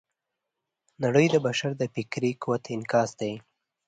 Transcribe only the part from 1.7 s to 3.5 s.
د فکري قوت انعکاس دی.